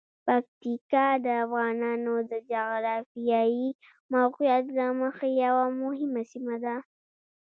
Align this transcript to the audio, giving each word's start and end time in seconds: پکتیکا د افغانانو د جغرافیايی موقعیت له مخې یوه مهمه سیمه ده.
پکتیکا 0.25 1.07
د 1.25 1.27
افغانانو 1.43 2.13
د 2.31 2.31
جغرافیايی 2.51 3.67
موقعیت 4.15 4.65
له 4.79 4.87
مخې 5.01 5.29
یوه 5.43 5.65
مهمه 5.83 6.23
سیمه 6.31 6.55
ده. 6.65 6.75